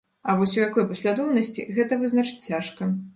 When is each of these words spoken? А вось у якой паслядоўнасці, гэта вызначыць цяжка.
А 0.29 0.33
вось 0.37 0.53
у 0.57 0.59
якой 0.67 0.87
паслядоўнасці, 0.91 1.65
гэта 1.75 1.99
вызначыць 2.05 2.43
цяжка. 2.53 2.93